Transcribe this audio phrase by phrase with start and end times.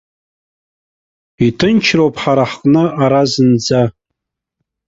[1.47, 3.81] Иҭынчроуп ҳара ҳҟны ара зынӡа.